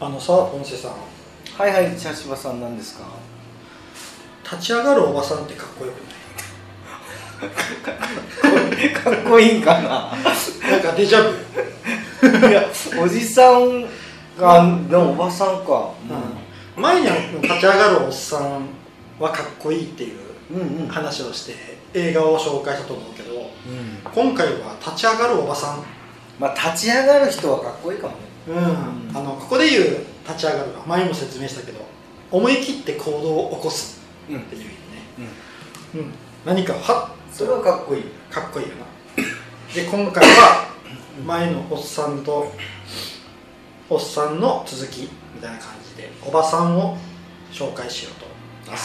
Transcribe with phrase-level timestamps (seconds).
[0.00, 0.92] あのさポンセさん。
[1.56, 3.04] はいはい茶芝さんなんですか？
[4.44, 5.96] 立ち上がるおばさんってかっこよく
[9.02, 9.82] かっこいいんかな。
[9.82, 12.48] ないなんかデジャブ。
[12.48, 12.64] いや
[13.02, 13.82] おじさん
[14.38, 15.92] がでもおばさんか。
[16.76, 16.82] うん。
[16.82, 17.06] 前に
[17.42, 18.68] 立ち上がるおっさん
[19.18, 20.18] はかっこいいっていう
[20.52, 20.88] うんうん。
[20.88, 21.54] 話をして
[21.92, 23.48] 映画を紹介したと思うけどうん。
[24.04, 25.82] 今回は立ち上がるおばさん？
[26.38, 29.84] まあ立ち上がる人はかっこいいかもねうん、あのここで言う
[30.26, 31.80] 立ち上がるは前にも説明したけど
[32.30, 34.76] 思い切って行動を起こすうんっていう意味ね、
[35.94, 36.12] うん、
[36.44, 38.02] 何かはっそれはかっこいい。
[38.30, 38.84] かっこいいよな。
[39.72, 40.70] で今回は
[41.24, 42.52] 前のおっさんと
[43.88, 45.02] おっさんの続き
[45.34, 46.98] みたいな感じでおばさんを
[47.52, 48.80] 紹介しようとはい。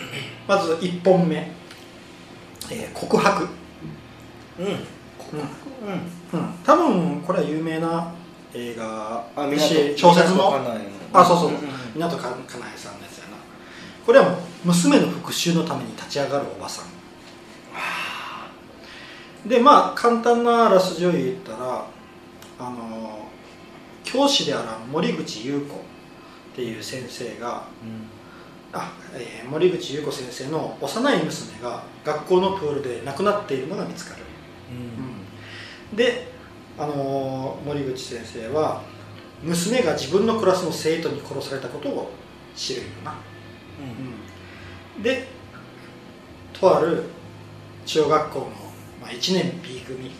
[0.48, 1.52] まず1本目、
[2.70, 3.46] えー告白、
[4.58, 4.66] うん。
[4.66, 4.72] うん。
[4.72, 4.78] うん。
[6.32, 8.10] うん、多分これは有名な
[8.56, 9.26] 映画。
[9.36, 9.46] あ
[9.96, 10.54] 小説の？
[11.12, 11.52] あそうそうう。
[11.52, 11.60] んうん
[11.96, 12.36] 湊かかな
[12.74, 13.36] えさんのやつやな。
[14.04, 16.86] これはもう娘の復讐のために立ち上がるおばさん。
[19.48, 21.86] でまあ簡単なあらすじを言ったら
[22.58, 23.28] あの
[24.02, 25.78] 教師である森口優子っ
[26.54, 27.64] ていう先生が
[28.72, 34.22] あ、えー森口優子先生の幼い娘が学校のプールで亡くなっているのが見つかる、
[35.92, 35.96] うん。
[35.96, 36.28] で、
[36.78, 38.82] あのー森口先生は
[39.42, 42.10] 娘が自分のクラスの生徒に殺されたことを
[42.54, 43.14] 知るよな、
[44.96, 45.02] うん。
[45.02, 45.28] で
[46.52, 47.04] とある
[47.84, 48.46] 中学校の、
[49.00, 50.10] まあ、1年 B 組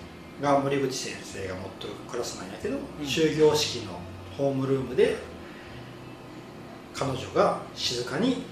[0.41, 3.07] が森口先生が持ってるクラスなんやけど、うん。
[3.07, 3.99] 終業式の
[4.37, 5.17] ホームルームで
[6.95, 8.45] 彼女が静かに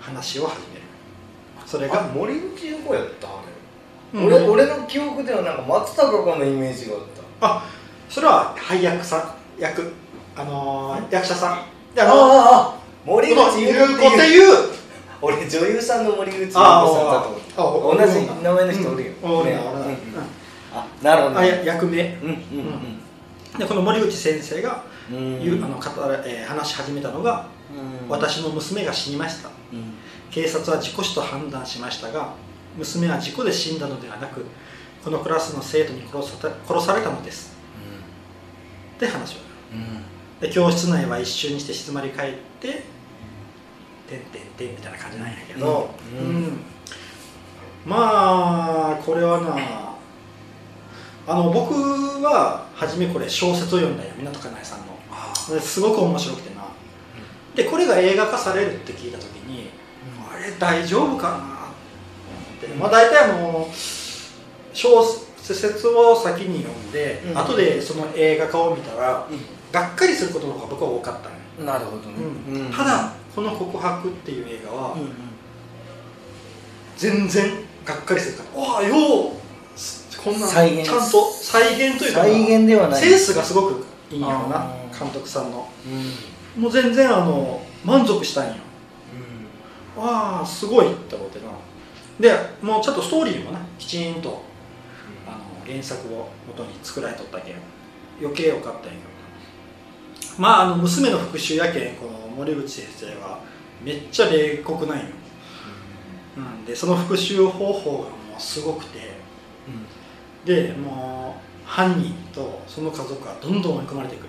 [0.00, 0.82] 話を始める。
[1.66, 3.54] それあが、森口優子やったあれ、うん
[4.14, 7.02] 俺俺の記憶ではなんか松たか子のイメージがあっ
[7.60, 7.62] た。
[8.08, 9.92] それは配役さん役。
[10.36, 11.94] あのー役者さん。
[11.94, 14.74] でああのあ森口優子っていう。
[15.20, 16.84] 俺女優さんの森口優子さんあだ
[17.56, 19.46] と思あった同じ名前の人おるよ、うん。
[19.46, 19.58] ね。
[20.72, 22.18] あなるほどあや役名。
[22.22, 23.00] うんうん
[23.58, 25.64] でこの森口先生がうん。
[25.64, 27.46] あの語らえー話し始めたのが
[28.04, 28.08] うん。
[28.08, 29.48] 私の娘が死にました。
[29.72, 29.94] うん。
[30.30, 32.32] 警察は事故死と判断しましたが
[32.76, 34.44] 娘は事故で死んだのではなく
[35.04, 37.54] このクラスの生徒に殺され殺されたのです。
[38.96, 39.38] って話を。
[39.72, 40.02] うん。
[40.40, 42.84] で教室内は一瞬にして静まり返って
[44.08, 46.26] 「てんてんてん」みたいな感じなんやけど、うん。
[46.26, 46.60] うん。
[47.84, 49.56] まあこれはな
[51.26, 51.74] あの僕
[52.22, 54.94] は初めこれ小説を読んだよ湊かなえさんの。
[55.60, 56.64] すごく面白くてな。
[57.54, 59.70] でこれが映画化されるって聞いた時に
[60.32, 61.53] あれ大丈夫かな
[62.78, 63.68] まあ大体あの
[64.72, 65.04] 小
[65.36, 67.38] 説を先に読んで、うん。
[67.38, 69.38] 後でその映画化を見たらうん。
[69.72, 72.14] がっかりすることの方が僕は多かったなるほどね、
[72.48, 72.72] うん。
[72.72, 75.10] ただこの「告白」っていう映画はうんうん。
[76.96, 77.50] 全然
[77.84, 79.44] がっかりするからわあよう
[80.22, 83.00] こんなちゃんと再現というか再現ではない。
[83.00, 85.68] センスがすごくいいんやろな監督さんの。
[86.56, 86.62] うん。
[86.62, 88.54] もう全然あの満足したんよ。
[89.96, 91.46] うわあすごいって思ってな
[92.20, 92.32] で
[92.62, 94.42] もうちょっとストーリーもなきちんと
[95.26, 97.56] あの原作を元に作られとったけん
[98.20, 98.92] 余計よかったんやけど。
[98.92, 103.40] なまああの娘の復讐やけんこの森口先生は
[103.82, 105.04] めっちゃ冷酷なんよ、
[106.36, 109.14] うん、でその復讐方法がもうすごくて。
[110.44, 114.28] でもう犯人とその家族はどんどん追い込まれてくる。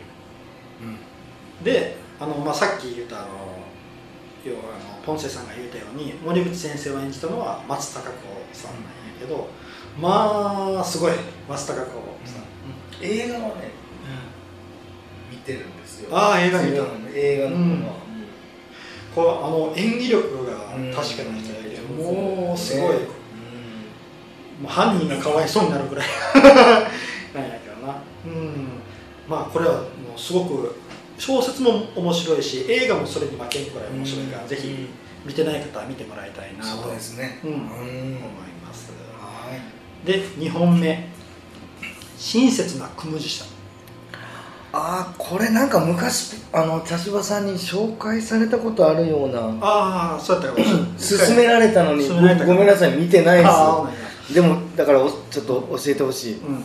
[1.64, 3.28] であの、まあ、さっき言ったあの
[4.46, 8.16] 要はあのポンセさんが言ったように森口先生を演じたのは松たか子
[8.54, 8.88] さんなんや
[9.20, 9.48] けど、
[10.00, 11.14] まあすごい
[11.50, 11.92] 松たか子
[12.26, 12.44] さん、
[13.02, 13.72] 映画はね
[15.32, 17.86] 見てるんですよああ映画見たうん映画の方は、うん
[19.16, 20.52] こうあの演技力が
[20.94, 22.98] 確かな人やけど、もうすごい、も
[24.66, 26.08] う犯人がかわいそうになるぐらい
[27.34, 27.96] なんやけどな
[28.26, 28.68] うん
[29.26, 30.76] まあこれはもうすごく
[31.18, 34.88] 小説も面白いし映画もそれに負けんくらい面白いから、ぜひ
[35.26, 36.84] 見てない方は見てもらいたいなと。
[36.84, 37.40] そうですね。
[37.44, 37.52] うん。
[37.52, 37.58] うん。
[37.58, 37.70] 思い
[38.66, 38.92] ます。
[39.20, 39.50] は
[40.04, 40.08] い。
[40.08, 41.10] で2本目。
[42.18, 43.48] 親切なクムジさん。
[44.78, 50.70] ああこれなんか昔あの茶芝さんに紹介されたことあるようなああそうやったか
[51.00, 53.50] 勧められたのにごめんなさい見てないで
[54.30, 54.34] す。
[54.34, 56.40] でもだからおちょっと教えてほしい。
[56.40, 56.64] うん、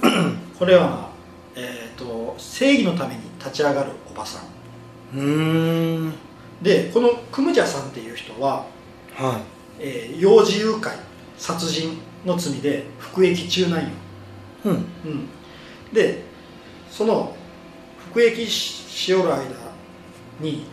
[0.58, 1.10] これは、
[1.54, 4.40] えー、と正義のために立ち上がるおばさ
[5.14, 5.18] ん。
[5.18, 6.12] うーん。
[6.62, 8.66] でこのクムジャさんっていう人は、
[9.14, 9.40] は
[9.78, 10.92] えー幼児誘拐
[11.38, 13.92] 殺人の罪で服役中なんよ、い
[14.66, 14.72] うん。
[14.72, 14.84] うん、
[15.92, 16.22] で
[16.90, 17.34] その
[18.10, 19.42] 服役ししおる間
[20.40, 20.66] に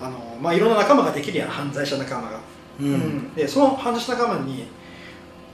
[0.00, 2.40] あの、まあ、いろんな仲間ができるやん犯罪者仲間が、
[2.80, 3.34] ううん。
[3.34, 4.66] でその犯罪者仲間に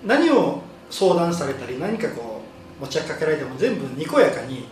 [0.05, 2.43] 何を相談されたり何かこ
[2.81, 4.67] う持ちかけられても全部にこやかに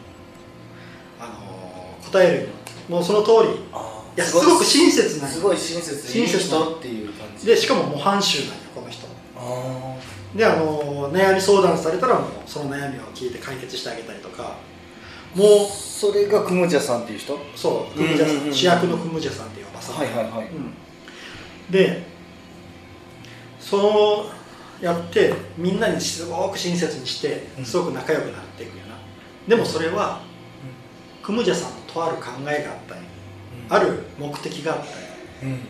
[2.13, 2.49] 答えるよ
[2.89, 3.65] もうその通り。
[3.73, 6.07] あいやすごく親切なすごい親切。
[6.07, 6.77] 親切な人。
[6.77, 7.47] っていう感じ。
[7.47, 9.07] でしかも模範囚なんよこの人。
[9.37, 9.97] あ
[10.37, 14.57] であの悩み相談されたらもうその悩みを聞いて解決してあげたりとか。
[15.35, 17.35] もあそれがクムジャさんっていう人？
[17.35, 20.49] うそうクムジャさん,、うんうんうん主役のクムジャさんっていうおばさん、はいはいはい。
[20.49, 20.75] うん、
[21.71, 22.03] で
[23.59, 24.27] そ
[24.81, 27.65] うやってみんなにすごく親切にしてうん。
[27.65, 28.97] すごく仲良くなっていくよな、
[29.49, 30.21] でもそれは
[31.23, 33.05] クムジャさんのとある考えがあったんよ
[33.69, 34.95] ある目的があったんよ
[35.45, 35.61] うん。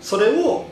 [0.00, 0.66] それを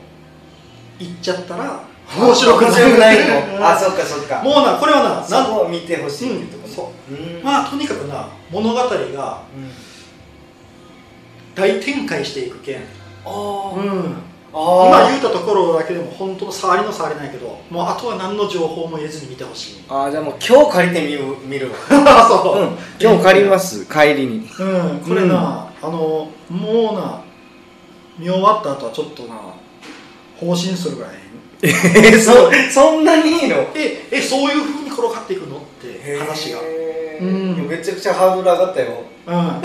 [0.99, 1.83] 言っちゃったら
[2.17, 4.43] 面白くないうんのあそっかそっか。
[4.43, 7.13] もうなこれはなそなんこを見てほしいっていうとこう。
[7.13, 7.43] うん。
[7.43, 9.71] まあとにかくな物語がうん。
[11.55, 12.81] 大展開していくけん、
[13.25, 13.75] あー。
[13.75, 19.83] うん、あー今言うたところだけでも本当の触りの触りないけどもうあとは何の情報も得ずに見てほしい。
[19.87, 21.77] あーじゃあもう今日借りてみる見るわ。
[22.27, 22.77] そう、うん。
[22.99, 24.49] 今日借ります帰りに。
[24.59, 27.21] うん、これな、あのもうな
[28.19, 29.35] 見終わった後はちょっとな
[30.37, 31.11] 放心するぐらい。
[31.63, 33.55] えそそんなにいいの？
[33.75, 35.57] ええそういうふうに転がっていくの？
[35.57, 36.59] って話が。
[37.21, 39.03] うんめちゃくちゃハードル上がったよ。
[39.27, 39.61] うん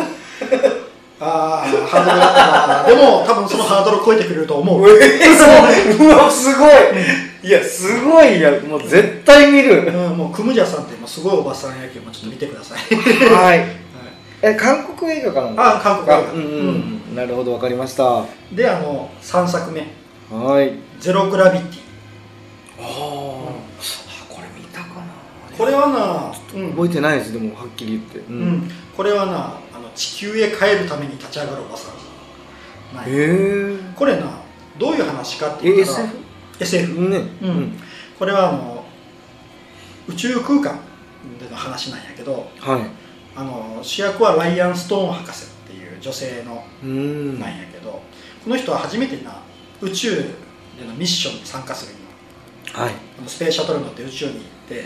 [1.18, 6.70] ああハードルだったなでも多分そのハードルを超えてくれると思う、 えそううわすごい。
[7.42, 9.86] いやすごいやもう絶対見る。
[9.86, 12.94] うん、もうクムジャさんってもうすごいおばさんやけどちょっと見てください。
[13.32, 13.64] はい。
[14.42, 16.32] え韓国映画かなあ韓国映画。
[16.32, 18.04] うんうん、うん、なるほどわかりました。
[18.04, 19.80] はであの3作目。
[19.80, 19.84] い
[21.00, 21.80] 「ゼログラビティ。
[22.78, 22.86] あー。
[22.86, 22.90] あ
[24.28, 25.02] これ見たかな」
[25.56, 26.35] これはな、うん
[26.70, 28.19] 覚えてないですでもはっきり言って。
[28.19, 29.32] ううん、これはな
[29.75, 31.94] あの地球へ帰るために立ち上がるおばさん。
[31.94, 33.76] へえ。
[33.94, 34.41] これな
[34.79, 36.17] どういう話かっていうと SF?
[36.61, 37.19] SF、ね。
[37.43, 37.79] うん。
[38.19, 38.85] これはあの
[40.08, 40.81] 宇宙空間
[41.38, 42.82] での話なんやけどはい。
[43.35, 47.41] あの主役はライアン・ストーン博士っていう女性のうん。
[47.41, 48.03] なんやけど、
[48.44, 49.43] この人は初めてな
[49.81, 52.06] 宇宙でのミッションに参加する
[52.73, 52.93] はい。
[53.19, 54.85] あのスペースシャトルに乗って宇宙に行って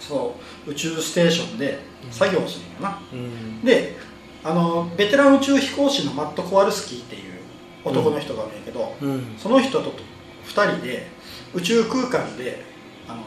[0.00, 1.78] そう宇宙ステーションで
[2.10, 3.64] 作業をするんよな、うん。
[3.64, 3.96] で
[4.42, 7.32] あのベテラン宇宙飛行士のマット・コワルスキーっていう
[7.84, 9.34] 男の人がいるんやけど、うん。
[9.38, 9.92] その人と
[10.46, 11.06] 2人で
[11.54, 12.62] 宇宙空間で
[13.08, 13.22] あの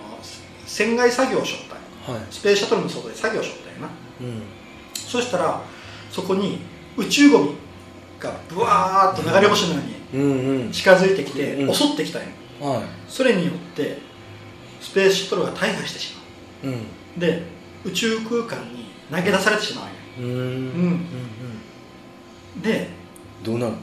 [0.65, 1.75] 船外作業をしよった
[2.11, 2.27] んよはい。
[2.31, 3.89] スペースシャトルの外で作業しよったんやな。
[4.21, 4.43] うん。
[4.93, 5.61] そしたら
[6.11, 6.59] そこに
[6.97, 7.55] 宇宙ゴミ
[8.19, 10.17] がブワーッと流れ星のよう
[10.65, 12.27] に近づいてきてうん襲ってきたんよ
[12.59, 13.99] はそれによって
[14.81, 16.15] スペースシャトルが大破してし
[16.63, 16.79] まいうん。
[16.79, 16.83] う
[17.17, 17.43] で
[17.83, 19.83] 宇宙空間に投げ出されてしま
[20.19, 20.29] ううん。
[20.29, 20.37] うん。
[20.37, 20.39] う
[22.59, 22.89] んで
[23.43, 23.73] どうなる？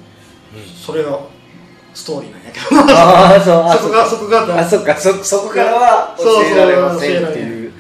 [0.77, 1.21] それが
[1.95, 2.67] ストーリーなんやけど。
[2.93, 7.73] ああそうあそこがそこがあそそそこからは教えられませんっていう。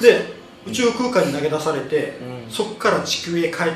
[0.00, 0.34] で
[0.66, 2.50] 宇宙空間に投げ出されて、うん。
[2.50, 3.72] そこから地球へ帰る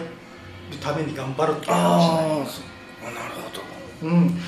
[0.80, 2.46] ために頑張るっていう話なんあなる
[4.00, 4.08] ほど。
[4.08, 4.38] うん、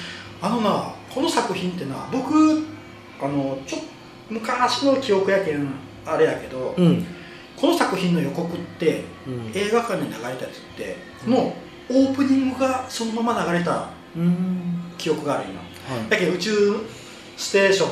[0.42, 2.64] あのなこの作品ってな僕
[3.20, 3.78] あのちょ
[4.28, 5.70] 昔の記憶やけん
[6.12, 7.06] あれやけど、うん。
[7.56, 9.50] この作品の予告ってうん。
[9.54, 10.46] 映画館に流れたやつっ
[10.76, 10.96] て
[11.26, 11.54] の
[11.90, 14.82] オープニングがそのまま流れたうん。
[14.96, 15.60] 記憶があるんよ。
[15.88, 16.08] はい。
[16.08, 16.86] だけど宇宙
[17.36, 17.86] ステーショ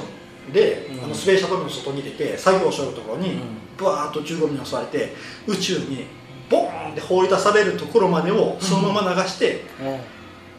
[0.51, 1.05] ンで、うん。
[1.05, 3.41] あのスペースシャトルの外に出て作業しよるところに、うん。
[3.77, 5.15] ブワーッと宙ゴミに襲われて
[5.47, 6.07] 宇宙に
[6.49, 9.65] ボーンって放り出されるところまでをそのまま流して、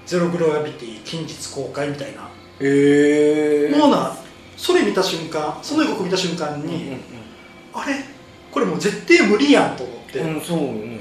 [0.06, 4.16] ゼログラビティ近日公開みたいな、ええもうな
[4.58, 6.98] それ見た瞬間その予告見た瞬間うんに、
[7.80, 7.96] あれ？
[8.52, 11.00] これもう絶対無理やんと思って、うんうんそうね。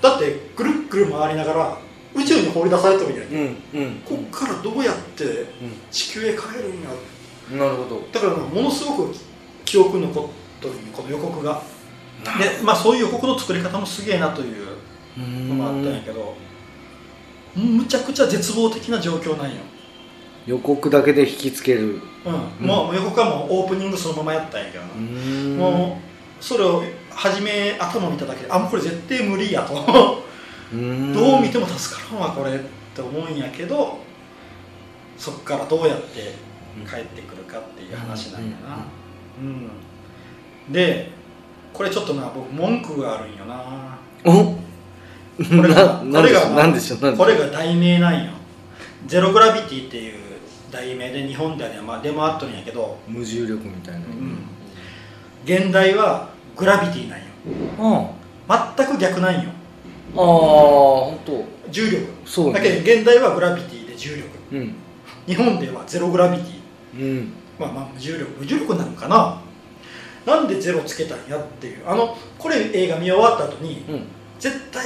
[0.00, 1.78] だってぐるっぐる回りながら
[2.14, 4.00] 宇宙に放り出されてるんやん、うんうん。
[4.04, 5.46] こっからどうやって
[5.90, 6.90] 地球へ帰るんや
[7.52, 8.02] うんなるほど。
[8.12, 9.14] だからなものすごく
[9.64, 10.26] 記憶に残っ
[10.60, 11.62] とるこの予告が。
[12.20, 14.66] でまあそういう予告の作り方もすげえなという
[15.48, 16.34] のもあったんやけど
[17.54, 19.56] むちゃくちゃ絶望的な状況なんよ、
[20.46, 22.00] 予告だけで引きつける。
[22.60, 22.66] うん。
[22.66, 26.00] もう予告はもうオープニングそのままやったんやけども
[26.40, 30.22] うそれを初め頭見ただけであもうこれ絶対無理やと。
[30.72, 31.12] うん。
[31.12, 32.58] どう見ても助からんわこれっ
[32.94, 33.98] て思うんやけど
[35.16, 36.34] そっからどうやって
[36.88, 38.84] 帰ってくるかっていう話なんやな。
[39.40, 39.70] うん
[40.72, 41.10] で
[41.72, 43.98] これちょっとな僕文句があるんよな。
[44.24, 44.32] お？
[44.52, 46.40] これがなこれが
[47.16, 48.32] これが題名なんよ。
[49.06, 50.17] ゼログラビティっていう
[50.70, 54.00] 題名で日本ではね、まあ、出回っとるんやけど、無重力みたいな。
[54.00, 54.38] うん、
[55.44, 57.24] 現代はグラビティなんよ。
[57.78, 58.18] うん。
[58.76, 59.50] 全く逆なんよ。
[60.14, 62.06] あ本当重力。
[62.24, 64.28] そうだけど現代はグラビティで重力。
[64.52, 64.74] うん。
[65.26, 67.00] 日本ではゼログラビティ。
[67.00, 67.32] うん。
[67.58, 68.30] まあまあ無重力。
[68.38, 69.40] 無重力なのかな。
[70.26, 71.88] なんでゼロつけたんやっていう。
[71.88, 74.04] あのこれ映画見終わった後にうん。
[74.38, 74.84] 絶対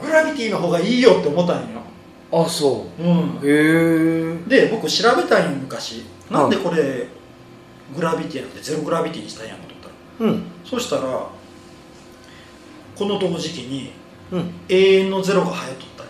[0.00, 1.66] グラビティの方がいいよって思ったんよ、
[2.32, 3.02] あそう。
[3.02, 3.38] ん。
[3.40, 6.04] う、へえで僕調べたんよ昔。
[6.30, 7.06] なんでこれ
[7.94, 9.76] グラビティじゃなくてゼログラビティにしたんやろと思っ
[10.18, 10.42] たらうん。
[10.64, 11.02] そしたら
[12.96, 13.92] この同時期に
[14.32, 14.50] うん。
[14.68, 16.06] 永遠のゼロが流行っとったん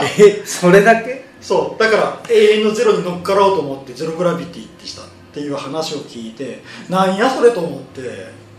[0.00, 0.22] やて。
[0.42, 1.24] えそれだけ？
[1.40, 1.82] そう。
[1.82, 8.00] だから永遠のゼロに乗っかろうと思ってゼログラビティってしたっていう話を聞いてなんやそれと思って。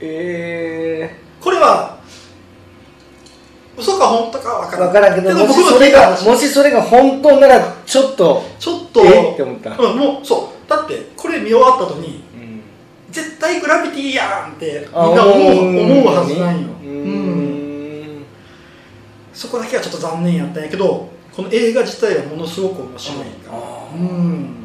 [0.02, 2.00] えこれは
[3.78, 4.90] 嘘か本当かわえからん。
[4.90, 9.78] 分からんけどもしそれがもしそれが本当ならちょっとちょっとえって思った。
[9.78, 10.70] うん、もうそう。
[10.70, 12.62] だってこれ見終わった後にうん。
[13.12, 15.58] 絶対グラビティやんってあみんな思う
[16.02, 16.70] 思うはずないよ。
[19.34, 23.60] そこだけはちょっと残念やったんやけどこの映画自体はものすごく面白いから
[23.94, 24.56] うん。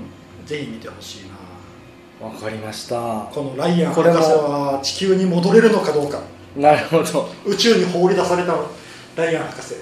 [0.46, 1.28] ぜひ見てほしい
[2.20, 2.28] な。
[2.28, 2.96] わかりました。
[3.32, 6.20] このライアン博士は地球に戻れるのかどうか。
[6.56, 7.28] なるほど。
[7.44, 8.54] 宇宙に放り出された
[9.20, 9.74] ライアン博士。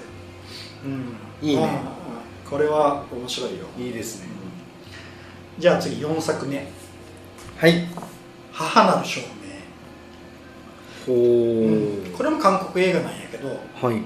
[0.84, 1.16] うん。
[1.48, 1.62] いいね。
[1.64, 3.66] ああこれは面白いよ。
[3.78, 4.28] いいですね。
[5.58, 6.66] じゃあ次4作目。
[7.56, 7.88] はい
[8.52, 9.26] 「母なる証ほ
[11.08, 11.14] 明」
[12.12, 14.02] うこれも韓国映画なんやけどはい。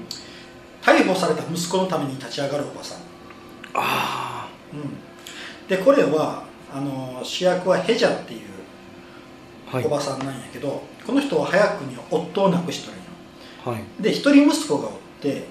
[0.81, 2.99] 逮捕された息子のために立ち上がるおばさん、
[3.75, 4.99] あうん、
[5.69, 6.43] でこれは
[6.75, 8.41] あの主役はヘジャっていう
[9.71, 9.87] あはい。
[9.87, 13.07] おばさんなんやけど、この人は早くに夫を亡くしとるんよ。
[13.65, 14.03] はい。
[14.03, 15.45] で一人息子がおって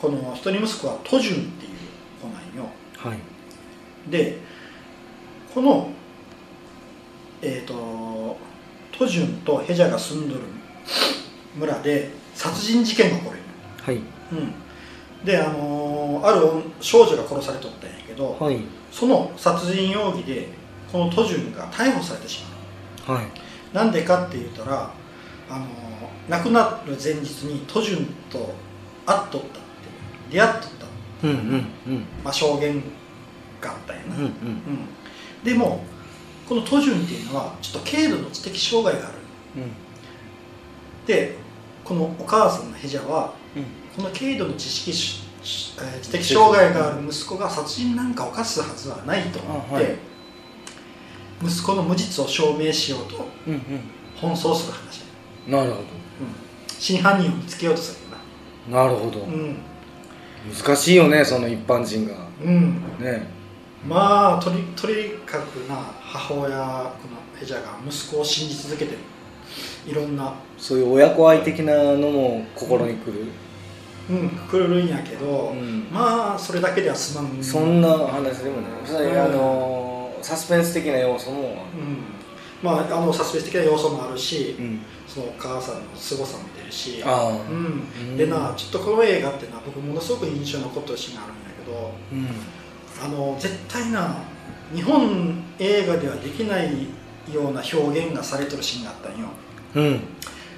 [0.00, 1.72] この一人息子はトジュンっていう
[2.20, 2.70] 子なんよ。
[2.96, 3.18] はい。
[4.10, 4.38] で
[5.54, 5.90] この
[7.42, 8.36] えっ、と
[8.96, 10.40] トジュンとヘジャが住んどる
[11.56, 13.38] 村で殺人事件が起こる。
[13.82, 13.96] はい。
[13.96, 14.04] うん。
[15.24, 18.60] であのーある女少女が殺されとったんやけど、はい。
[18.92, 20.48] その殺人容疑で
[20.92, 22.44] このトジュンが逮捕されてし
[23.06, 23.18] まう。
[23.18, 23.26] はい。
[23.72, 24.92] なんでかって言ったら、
[25.48, 25.68] あのー
[26.28, 28.54] 亡くなる前日にトジュンと
[29.10, 29.58] 会っとったって。
[30.30, 32.04] 出会っとった、うんうんうん。
[32.24, 32.82] まあ、証言
[33.60, 34.26] があったんやな、うんうん。
[34.26, 34.34] うん。
[35.44, 35.84] でも
[36.48, 39.18] このトジュンっていうのはちょっと軽度の知的障害がある。
[41.06, 41.36] で
[41.84, 43.64] このお母さんのヘジャはうん。
[43.96, 49.96] この軽度の知識知的障害がある息子が殺人なんか犯すはずはないと思って、あはい。
[51.42, 53.60] 息子の無実を証明しようとうんうん。
[54.20, 55.02] 奔走する話、
[55.48, 55.84] なるほうん、
[56.78, 58.09] 真犯人を見つけようとする
[58.68, 59.20] なるほど。
[59.20, 59.56] なうん、
[60.52, 62.14] 難しいよねその一般人が。
[62.42, 63.26] うん、ね。
[63.86, 68.98] まあとにとにかくな母親このヘジャが息子を信じ続けてる。
[69.86, 73.24] いろんなそういう親子愛的なのも心にくる。
[74.10, 74.28] うん。
[74.28, 75.88] 来るんやけど、うん。
[75.90, 77.42] まあそれだけでは済まん。
[77.42, 78.70] そんな話でもない。
[78.84, 82.19] それうんあのサスペンス的な要素もうん
[82.62, 84.80] まああのサスペンス的な要素もあるし、うん。
[85.06, 88.14] そのお母さんの凄さも出るしううん。
[88.14, 92.28] ん、でなちょっとこの映画ってな僕ものすごく印象に残ってるシーンがあるんだけどうん。
[93.02, 94.14] あの絶対な
[94.72, 96.70] 日本映画ではできない
[97.32, 99.28] ような表現がされてるシーンがあったんよ。
[99.74, 100.00] うん。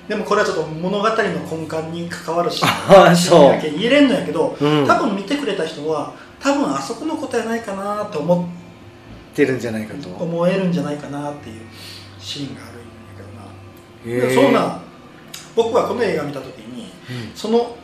[0.06, 3.52] でもこれはちょっと物語の根幹に関わるシー ああンそう。
[3.52, 4.86] だけ言えれんのやけど、うん。
[4.86, 8.48] 多分見てくれた人は多分あそこのことやないかなと思
[9.34, 10.08] 出るんじゃないかと。
[10.08, 11.60] 思えるんじゃないかなっていう
[12.18, 12.84] シーンがあるんや
[13.16, 13.22] け
[14.14, 14.34] どな、へえ。
[14.34, 14.80] そんな
[15.54, 17.36] 僕はこの映画見た時にうん。
[17.36, 17.76] その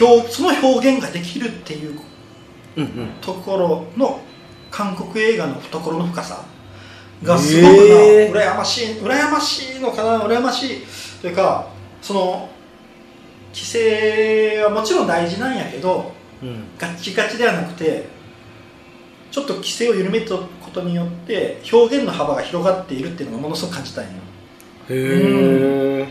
[0.00, 2.00] 表その表現ができるっていう
[3.20, 4.20] ところの
[4.70, 6.44] 韓国映画の懐の深さ
[7.22, 10.86] がすごくな、へー羨ましい羨ましいのかな羨ましい
[11.20, 11.68] というか
[12.00, 12.48] その
[13.52, 16.64] 規制はもちろん大事なんやけどうん。
[16.78, 18.06] ガッチガチではなくて
[19.32, 24.10] ちょっと規制を緩めたことによって表現の幅が広がっているっていうのがものすごく感じたんよ。
[24.90, 26.08] へえ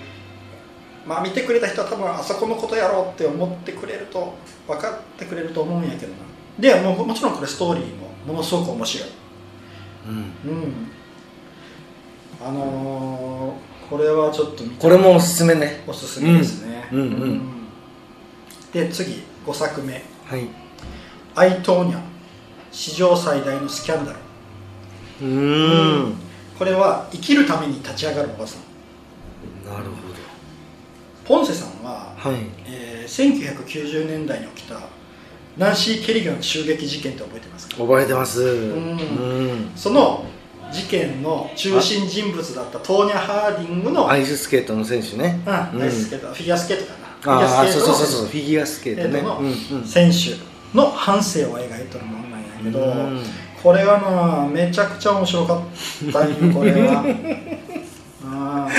[1.06, 4.34] まあ見てくれた人は多分あそこのことやろうって思ってくれると
[4.68, 6.18] 分かってくれると思うんやけどな。
[6.60, 9.10] でもうもちろんこれストーリーもものすごく面白い。
[10.08, 10.16] うん。
[10.16, 10.88] うん。
[12.44, 15.84] あのーこれはちょっとこれもおすすめね。
[15.86, 17.00] おすすめですね、うん。
[17.00, 17.42] うんうん。
[18.72, 20.01] で次5作目。
[20.25, 20.48] はい
[21.36, 22.11] 「アイトーニャ
[22.72, 24.18] 史上最大のスキャンダル。
[25.22, 26.13] うーん」
[26.58, 29.72] これは生きるために立ち上がるおばさん。
[29.72, 29.86] なる
[31.25, 32.46] ポンセさんは、ほどはい。
[32.68, 34.80] えー1990年代に起きた
[35.58, 37.75] ナンシー・ケリガン襲撃事件って覚えてますか？
[37.78, 38.42] 覚えてます。
[38.42, 38.46] ん。
[38.46, 38.54] う
[39.54, 39.72] ん。
[39.75, 40.25] その
[40.72, 45.42] 事件の中心人物だったトーニャ・ハーディングのアイススケートの選手ね。
[45.46, 45.84] うんうん。
[45.84, 46.94] アイススケートフィギュアスケートか
[47.36, 47.38] な。
[47.58, 49.22] ああそうそうそうフそうフィギュアスケートね。
[49.22, 49.86] のうんうん。
[49.86, 50.38] 選手
[50.78, 52.21] の半生を描いてるもの
[52.63, 53.24] けど、うん。
[53.62, 57.03] これがなめちゃくちゃ面白かったよ これは。
[58.25, 58.72] あー。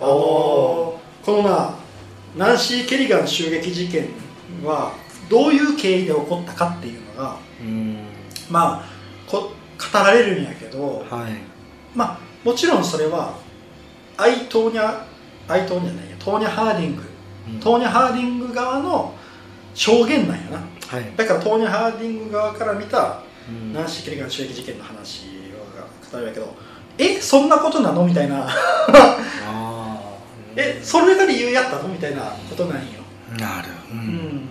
[0.00, 1.74] あのーこのな
[2.36, 4.08] ナンシー・ケリガン襲撃事件
[4.64, 4.92] は
[5.30, 7.98] どういう経緯で起こったかっていうのがうん。
[8.50, 9.52] まあこ
[9.92, 11.32] 語られるんやけどはい。
[11.94, 13.34] まあもちろんそれは
[14.16, 15.02] アイ・トーニャ
[15.48, 17.02] アイ・トーニャないやトーニャ・ハーディング。
[17.60, 19.14] トーニャ・ハーディング側の
[19.74, 20.60] 証言なんやな
[20.92, 21.16] はい。
[21.16, 23.72] だからトーニャ・ハーディング側から見たうん。
[23.72, 25.24] ナンシー・ケリガン襲撃事件の話
[25.76, 26.54] が語られるけど
[26.98, 28.46] えそんなことなのみたいな。
[28.46, 29.98] あ
[30.54, 33.00] えそれが理由やったのみたいなことなんよ、
[33.36, 34.00] あなるううん。
[34.00, 34.48] ん、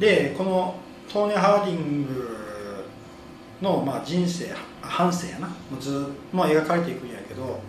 [0.00, 0.74] でこの
[1.12, 2.84] トーニャ・ハーディング
[3.62, 5.46] の、まあ、人生半生やな。
[5.46, 5.92] もうずっ
[6.32, 7.60] と、まあ、描かれていくんやけど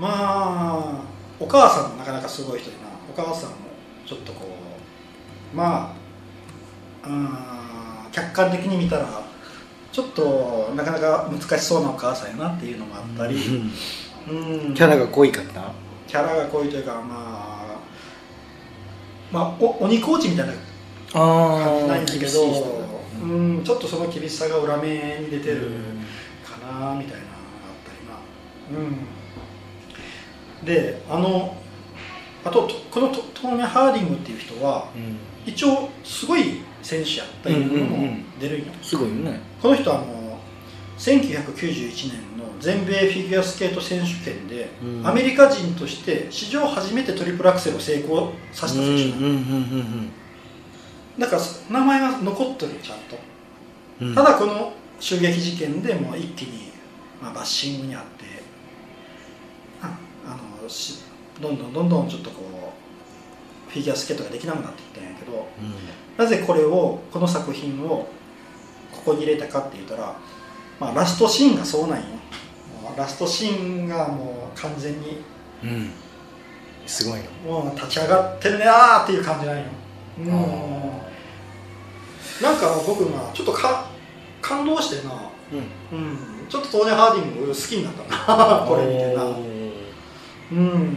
[0.00, 1.02] まあ
[1.40, 2.84] お母さんもなかなかすごい人でな。
[3.12, 3.56] お母さんも
[4.06, 4.46] ちょっとこ
[5.52, 6.03] うまあ
[7.06, 7.28] うん。
[8.12, 9.06] 客観的に見たら
[9.92, 13.36] ちょっとなかなか難しそうなお母さんやなっていうのもあったり、
[14.28, 14.74] うん。
[14.74, 15.72] キャラが濃いかった
[16.06, 17.78] キャラが濃いというかまあ
[19.32, 20.52] まあお鬼コーチみたいな
[21.12, 22.88] 感じなんやけど
[23.22, 25.70] うんちょっとその厳しさが裏目に出てる
[26.44, 27.30] かなみたいなあ
[27.72, 28.82] ったりなう
[30.62, 30.64] ん。
[30.64, 31.56] であの
[32.44, 34.88] あととこのトトーニャ・ハーディングっていう人は
[35.46, 38.66] 一応すごい選手やったんうんうん出るん。
[38.66, 39.40] よ、すごいよね。
[39.60, 40.38] この人はあの
[40.98, 45.06] 1991年の全米フィギュアスケート選手権で、うん。
[45.06, 50.10] アメリカ人として史上初めてトリプルアクセルを成功させた選手なの、ん
[51.18, 53.18] だから名前が残ってるちゃんと、
[54.00, 54.14] うん。
[54.14, 56.70] ただこの襲撃事件でもう一気に、
[57.20, 58.24] まあ、バッシングにあって
[59.82, 59.96] あ
[60.26, 61.02] あのし
[61.40, 62.83] どんどんどんどんちょっとこう
[63.74, 65.46] フィギュアスケートができなくなっていったんやけど
[66.16, 68.08] なぜこれをこの作品を
[68.92, 70.16] ここに入れたかって言ったら、
[70.78, 72.04] まあ、ラストシーンがそうなんよ。
[72.80, 75.22] もうラストシーンがもう完全に
[75.62, 75.70] うん。
[75.70, 75.90] うん
[76.86, 77.62] すごいの。
[77.62, 79.64] もう立ち上がってるねあーっていう感じなんよ
[80.18, 80.26] うん
[82.42, 83.86] なんか僕まあちょっとか
[84.42, 85.14] 感動してな、
[85.92, 85.98] うん。
[85.98, 88.66] うん、ちょっとトーニー・ハーディング好きになったな。
[88.68, 89.24] これ見てな。
[90.52, 90.96] うん。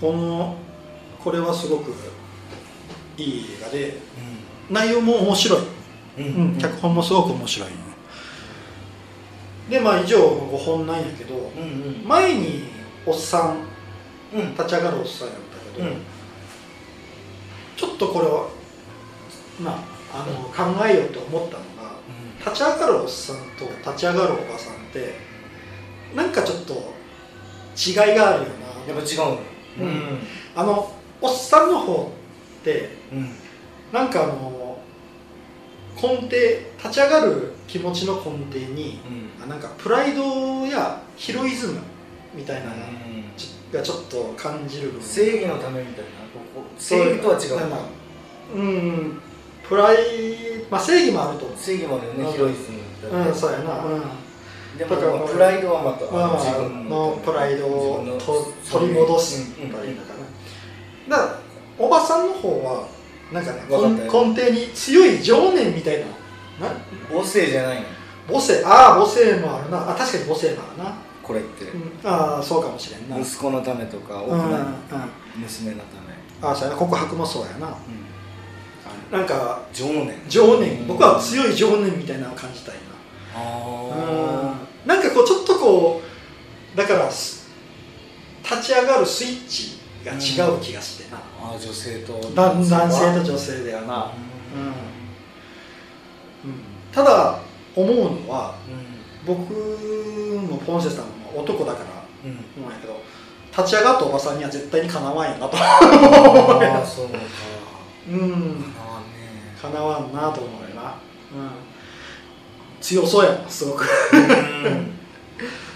[0.00, 0.56] この
[1.22, 1.92] これはすごく
[3.16, 3.98] いい映画で
[4.70, 5.60] 内容も面白い、
[6.18, 6.24] うん。
[6.24, 7.70] うん、脚本もすごく面白い、
[9.68, 12.08] でまあ以上5本なんやけどうんうん。
[12.08, 12.64] 前に
[13.06, 13.56] おっさん
[14.32, 14.52] うん。
[14.52, 15.96] 立ち上がるおっさんやったけど、うん。
[17.76, 18.48] ちょっとこれは
[19.60, 21.94] まああの考えようと思ったのが
[22.38, 25.14] 立ち上がるおっさんと立ち上がるおばさんって
[26.14, 26.74] なんかちょっと
[27.76, 28.48] 違いがあるよ
[28.86, 28.94] な。
[28.94, 29.38] やっぱ違うの。
[29.80, 30.18] うん。
[30.56, 32.12] あのおっさんの方
[32.60, 33.30] ってうん。
[33.92, 34.78] なんかあの
[36.00, 36.28] 根底
[36.82, 39.00] 立ち上がる気持ちの根底に
[39.42, 40.22] あなんかプライド
[40.66, 41.80] やヒロイズム
[42.34, 42.72] みたいなの
[43.72, 46.10] がちょっと感じる部分正義のためみたいな
[46.78, 48.60] 正義とは違う。
[48.60, 49.20] うん
[49.68, 49.96] プライ
[50.70, 51.44] まあ正義もあると。
[51.46, 52.24] 思う正義もあるようん。
[52.24, 53.84] ねヒロイズムみたいなうんそうやな。
[53.84, 54.00] うん。
[54.78, 58.04] でだからもプライドはまたまあ自分のプライドを
[58.70, 60.19] 取り戻すうんうんというのかな
[61.10, 61.38] だから
[61.76, 62.86] おばさんの方は
[63.32, 66.06] なんかね根根底に強い情念みたいな。
[66.68, 66.74] な？
[67.10, 67.86] 母性じゃないの。
[68.28, 68.62] 母性。
[68.64, 69.90] ああ母性もあるな。
[69.90, 71.64] あ確かに母性もあるな、これって。
[71.64, 73.18] うん、ああそうかもしれんな。
[73.18, 74.30] 息子のためとかうんうん。
[74.30, 74.58] 奥の
[75.36, 76.14] 娘のため。
[76.42, 76.76] ああそうやな。
[76.78, 77.68] 告白もそうやな。
[77.68, 77.78] あ
[79.10, 80.14] なんか情念。
[80.28, 80.86] 情念。
[80.86, 82.80] 僕は強い情念みたいなのを感じたいな。
[83.34, 84.88] あうん。
[84.88, 86.02] なんかこうちょっとこ
[86.74, 87.48] うだからす
[88.44, 94.12] 立ち上がるスイッチが違う気がしてな、あ女性とだ男性と女性ではな、
[96.44, 96.50] うん。
[96.50, 96.60] うん。
[96.92, 97.38] ただ
[97.76, 98.56] 思うのは
[99.26, 101.84] 僕もポンセさんも男だから
[102.24, 102.30] うん。
[102.30, 103.00] うん思うんやけど
[103.56, 105.56] 立ち上がったおばさんには絶対にかなわんやなと。
[105.56, 107.18] ああそうか。
[108.08, 108.64] うん。
[108.78, 108.90] あ
[109.60, 110.94] かなわんなと思うよな、
[111.34, 111.50] うん、
[112.80, 114.92] 強そうやなすごく、うん、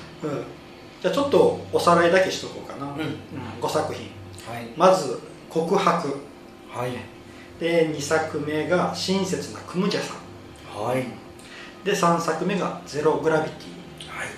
[1.04, 3.00] じゃあちょっとおさらいだけしとこうかな、うん。
[3.00, 3.16] うん
[3.60, 4.06] 5作品。
[4.50, 4.68] はい。
[4.74, 6.08] まず「告白。
[6.70, 6.92] はい」
[7.60, 10.82] で2作目が「親切なクムジャさん。
[10.82, 11.04] はい」
[11.84, 14.08] で3作目が「ゼログラビティ。
[14.08, 14.28] はい」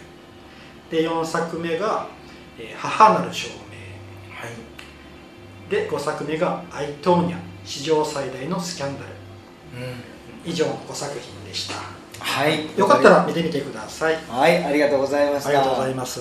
[0.90, 2.08] で4作目が
[2.58, 3.54] 「えー母なる証明。
[4.34, 4.50] はい」
[5.70, 7.38] で5作目が「アイトーニャ。
[7.64, 9.06] 史上最大のスキャンダル。
[9.84, 10.02] うん」
[10.44, 12.78] 以上の5作品でしたはい。
[12.78, 14.16] よかったら見てみてください。
[14.28, 15.48] はいありがとうございました。
[15.50, 16.20] ありがとうございます